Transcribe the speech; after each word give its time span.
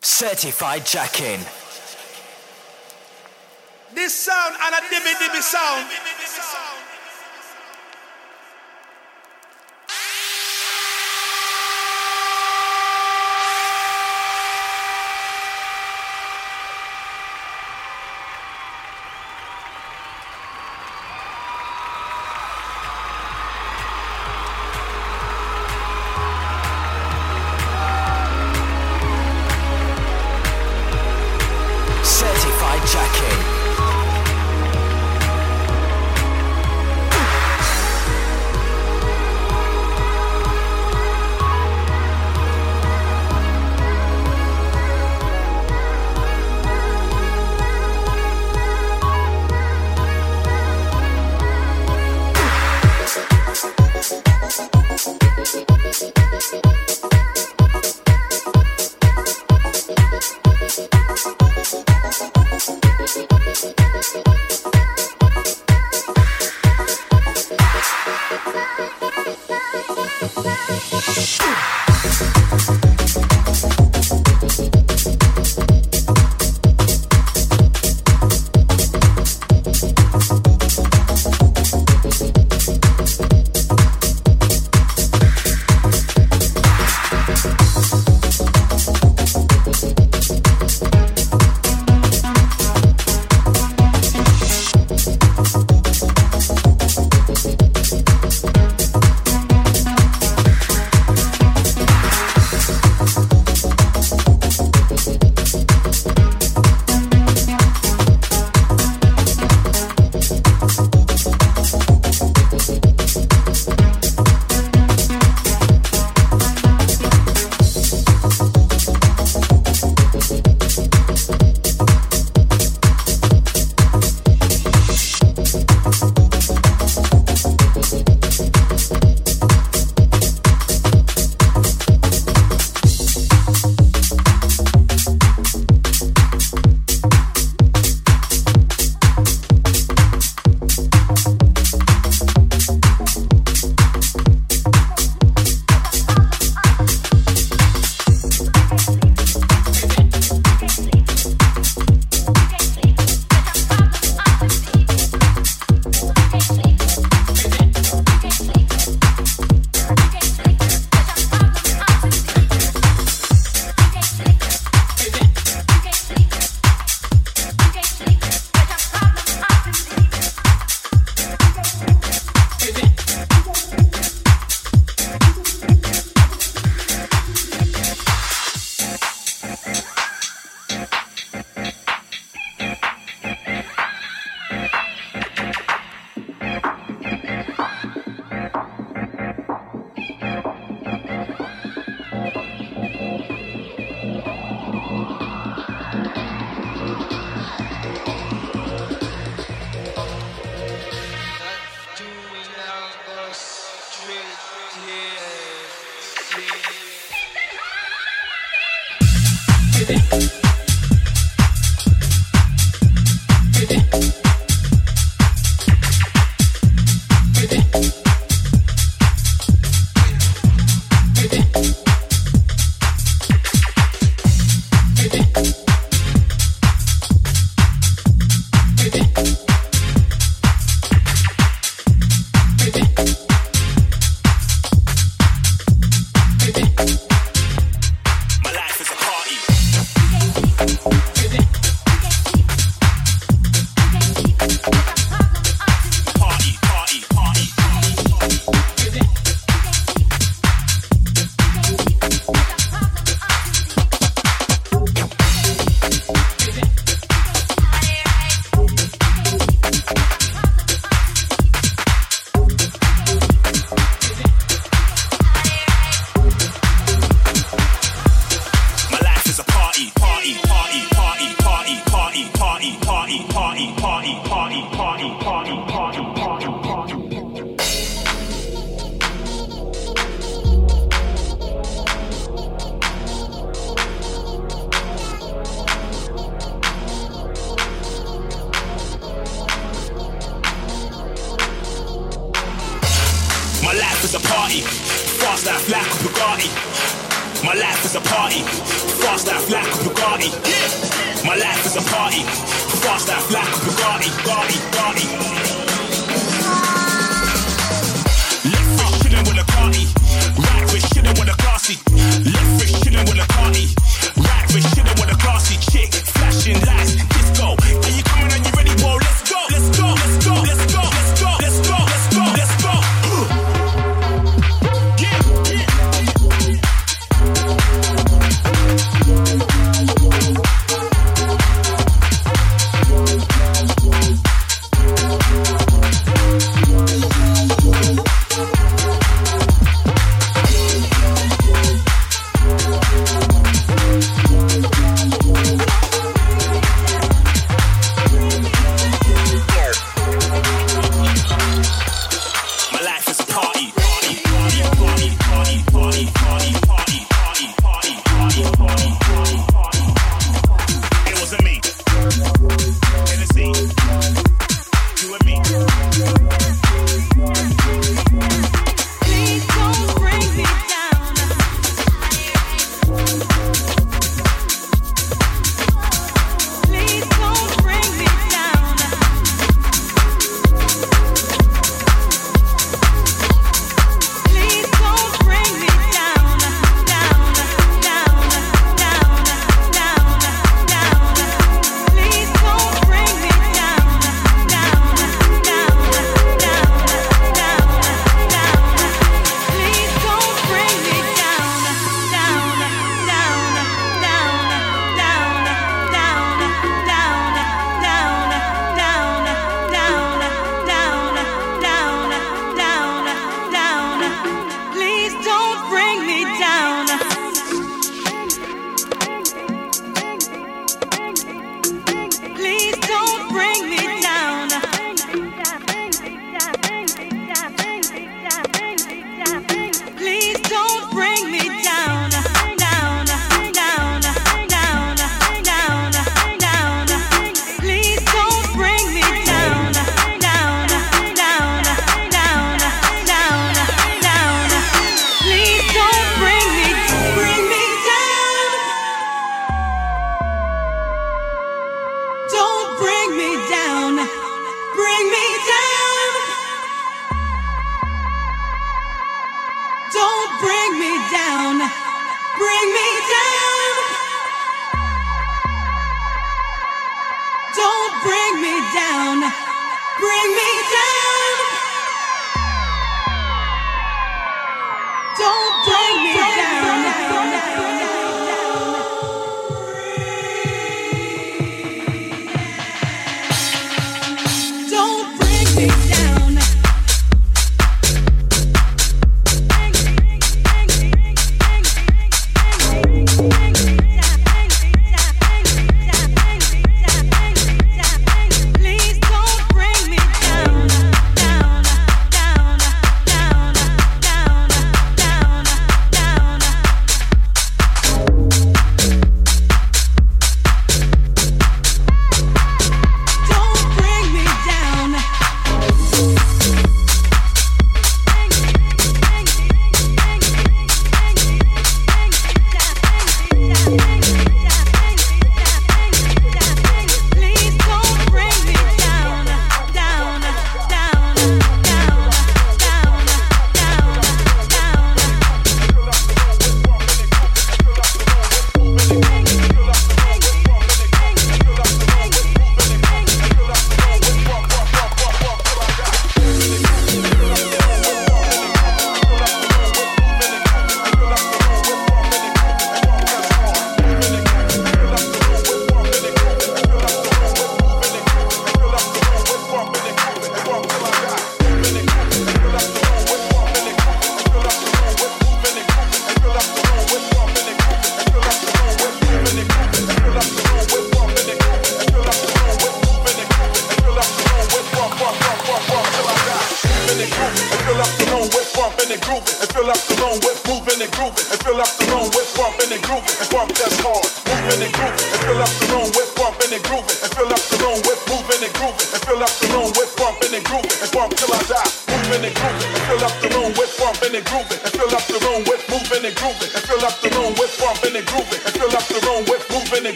Certified 0.00 0.82
Jackin. 0.82 1.40
This 3.94 4.14
sound 4.14 4.54
and 4.62 4.74
a 4.74 4.78
dibby 4.88 5.14
dibby 5.18 5.40
sound. 5.40 5.88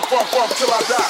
Funk, 0.00 0.06
funk, 0.06 0.28
funk 0.28 0.50
till 0.56 0.68
I 0.68 0.82
die. 0.88 1.03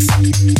Thank 0.00 0.57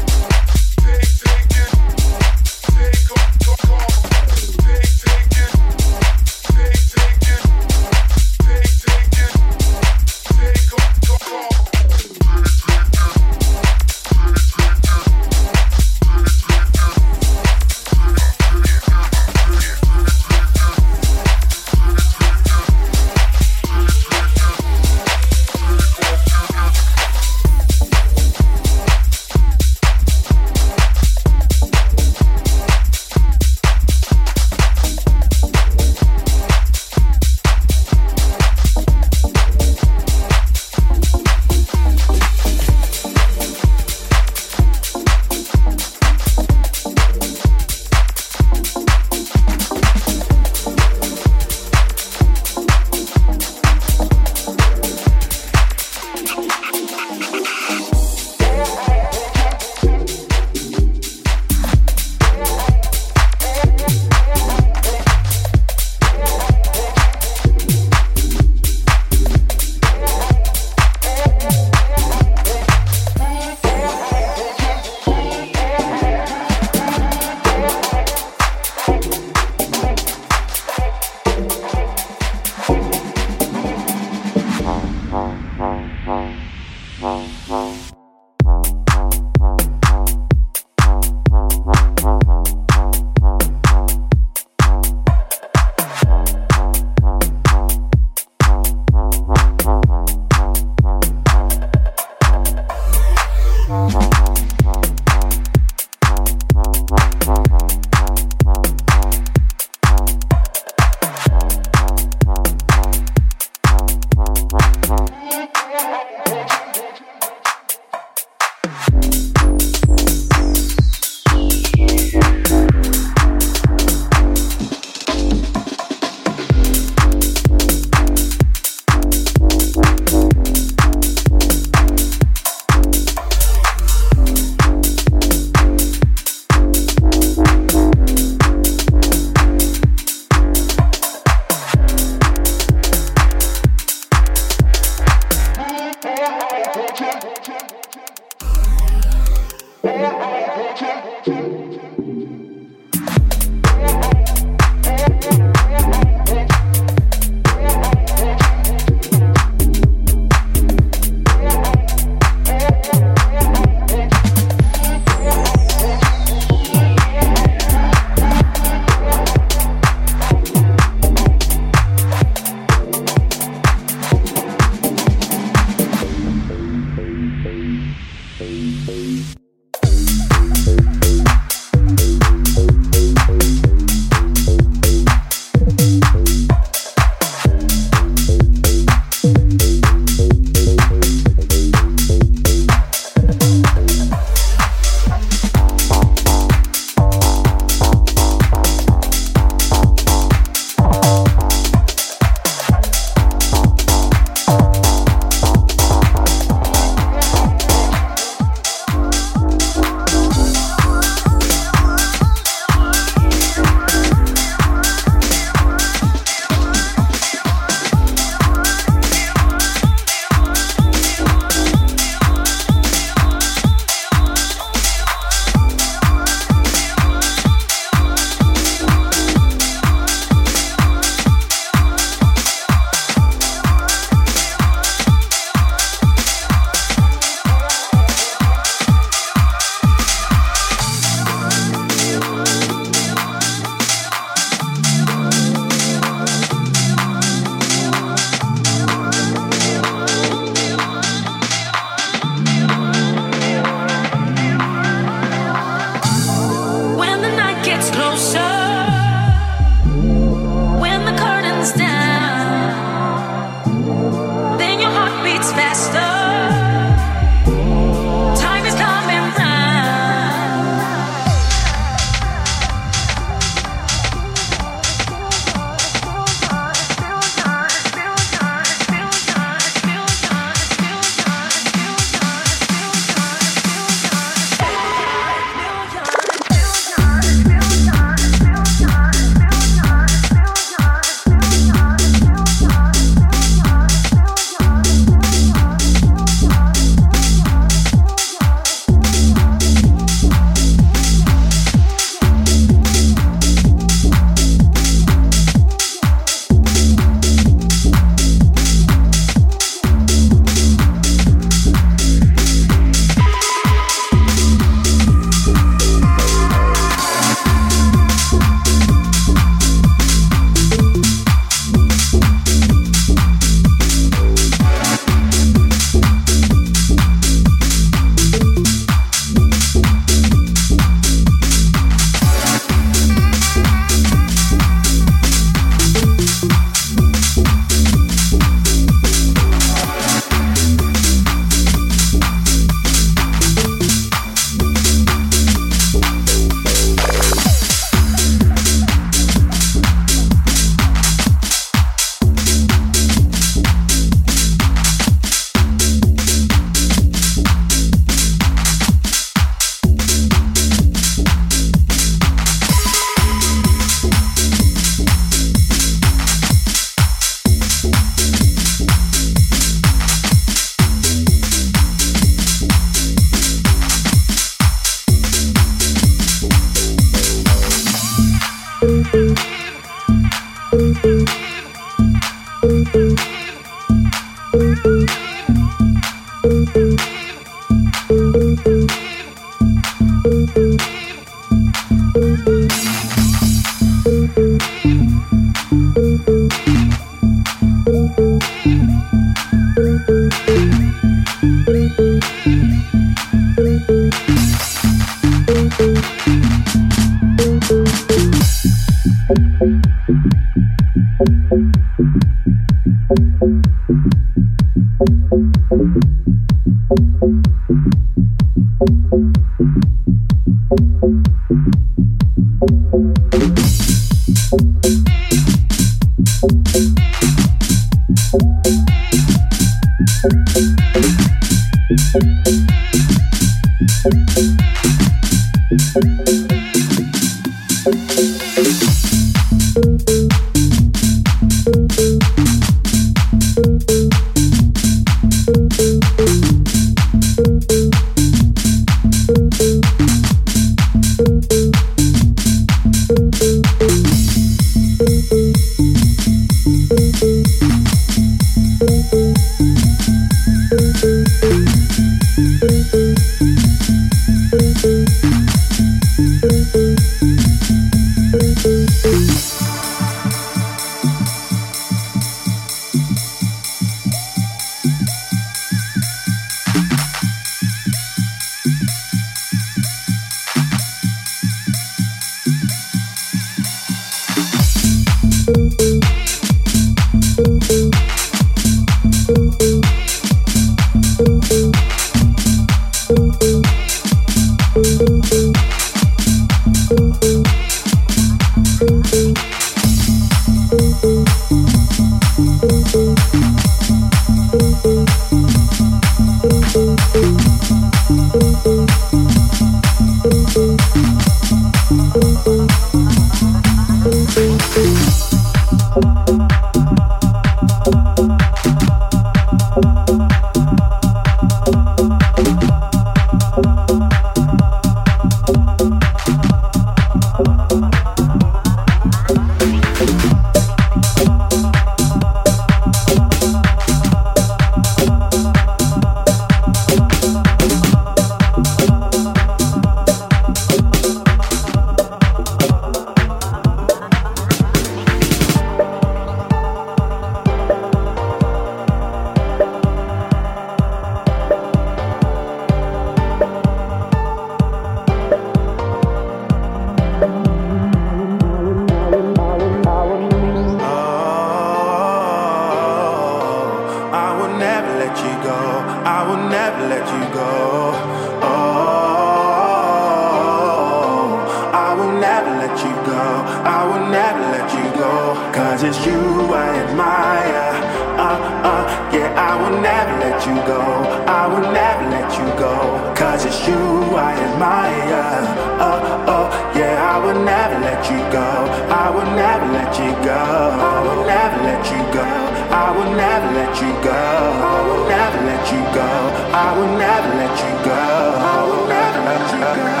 I 581.27 581.47
will 581.47 581.67
never 581.71 582.05
let 582.09 582.29
you 582.37 582.45
go. 582.59 582.73
Cause 583.15 583.45
it's 583.45 583.67
you 583.67 583.77
I 584.15 584.33
admire. 584.47 585.41
Oh, 585.79 585.99
oh, 586.33 586.45
yeah, 586.75 586.95
I 587.13 587.17
will 587.23 587.39
never 587.43 587.77
let 587.79 588.01
you 588.09 588.19
go. 588.31 588.47
I 588.89 589.09
will 589.09 589.31
never 589.35 589.67
let 589.71 589.91
you 589.99 590.11
go. 590.25 590.37
I 590.37 590.97
will 591.05 591.25
never 591.25 591.57
let 591.63 591.83
you 591.91 592.01
go. 592.13 592.25
I 592.71 592.91
will 592.95 593.11
never 593.15 593.49
let 593.53 593.73
you 593.81 593.91
go. 594.03 594.11
I 594.11 594.77
will 594.87 595.05
never 595.07 595.39
let 595.49 595.63
you 595.71 595.81
go. 595.93 596.09
I 596.53 596.67
will 596.77 596.93
never 596.97 597.29
let 597.41 597.55
you 597.63 597.73
go. 597.85 598.01
I 598.39 598.63
will 598.67 598.87
never 598.87 599.19
let 599.29 599.43
you 599.53 599.59
go. 599.59 600.00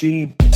Loves 0.00 0.47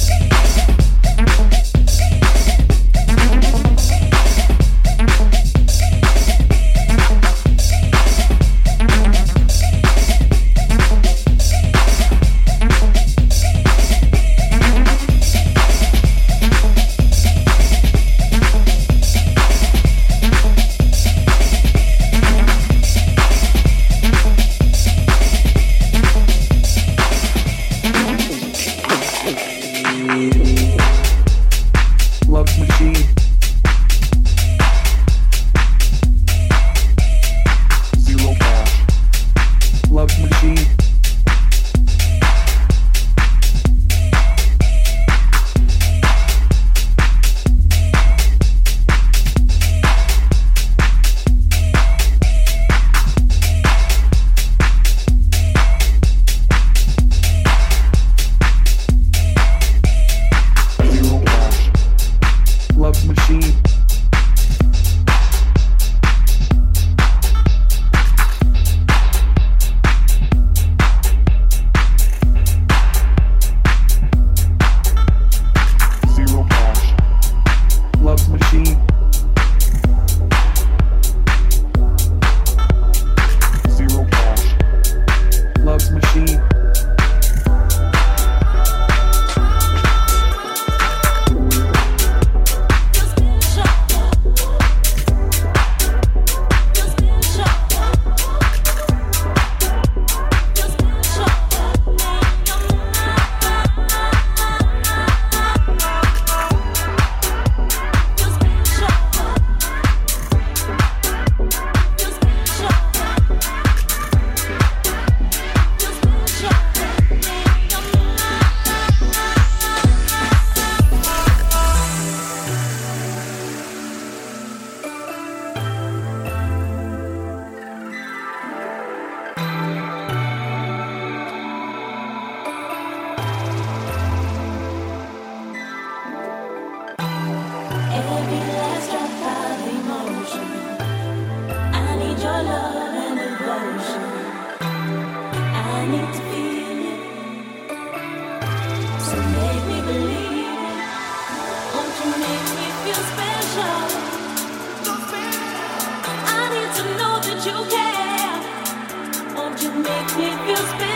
make 159.82 160.16
me 160.16 160.30
feel 160.46 160.56
special. 160.56 160.91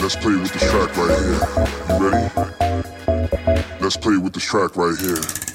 Let's 0.00 0.16
play 0.16 0.36
with 0.36 0.52
this 0.52 0.70
track 0.70 0.96
right 0.96 1.18
here. 1.18 1.40
You 1.88 2.10
ready? 2.10 2.26
Let's 3.80 3.96
play 3.96 4.16
with 4.16 4.32
this 4.32 4.44
track 4.44 4.76
right 4.76 4.98
here. 4.98 5.51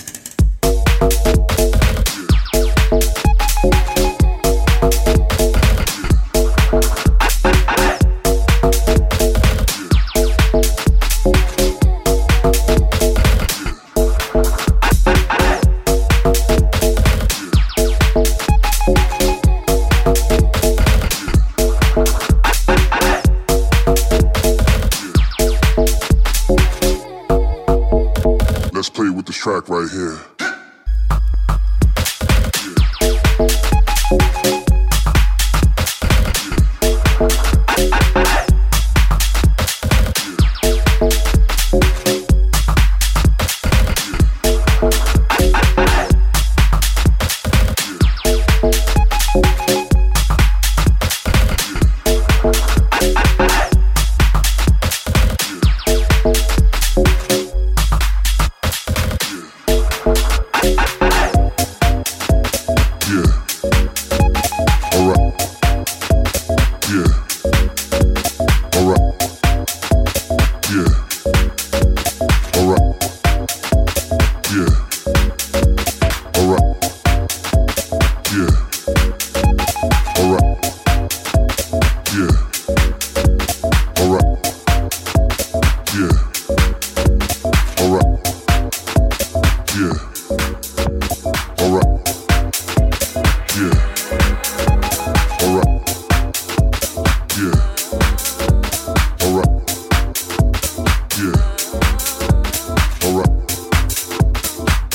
right 29.77 29.91
here. 29.91 30.36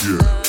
Yeah. 0.05 0.42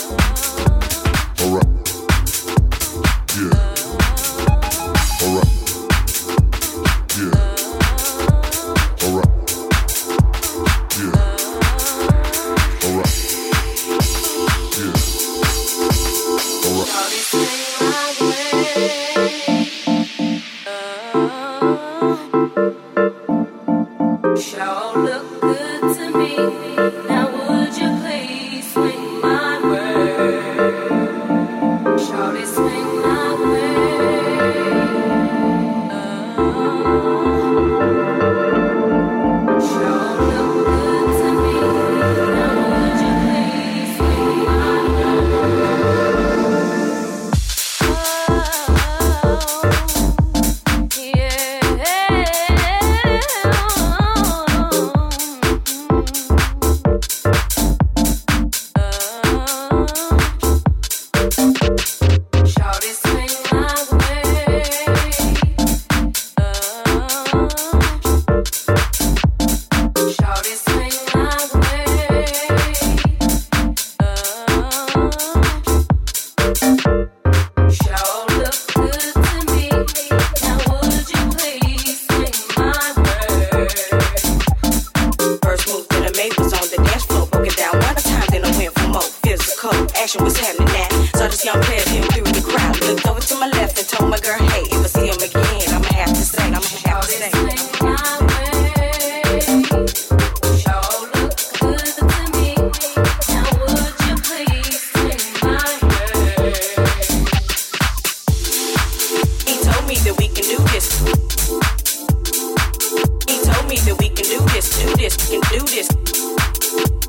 me 113.73 113.79
that 113.79 113.99
we 113.99 114.09
can 114.09 114.25
do 114.25 114.39
this, 114.53 114.69
do 114.83 114.95
this, 114.97 115.15
can 115.29 115.41
do 115.49 115.59
this. 115.65 115.87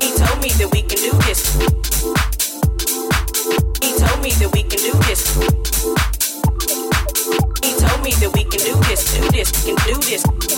He 0.01 0.09
told 0.17 0.41
me 0.41 0.49
that 0.57 0.69
we 0.71 0.81
can 0.81 0.97
do 0.97 1.11
this. 1.25 1.53
He 3.83 3.91
told 3.99 4.21
me 4.23 4.31
that 4.31 4.49
we 4.51 4.63
can 4.63 4.79
do 4.79 4.93
this. 5.05 5.21
He 7.61 7.71
told 7.77 8.01
me 8.03 8.11
that 8.13 8.31
we 8.33 8.43
can 8.45 8.61
do 8.65 8.73
this, 8.87 9.13
do 9.13 9.29
this, 9.29 9.51
can 9.63 9.75
do 9.85 9.95
this. 10.09 10.54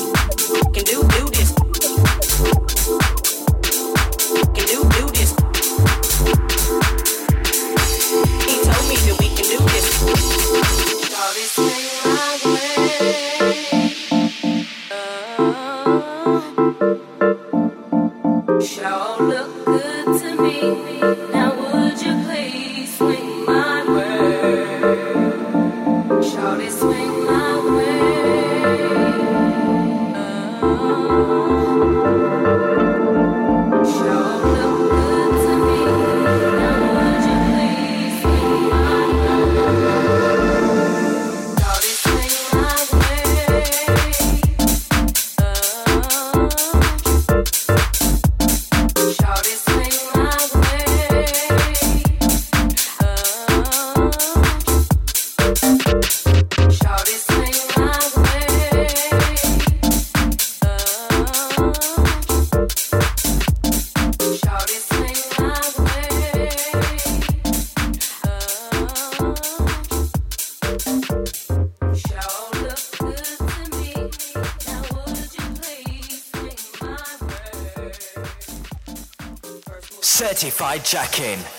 Certified 80.68 80.84
Jackin. 80.84 81.57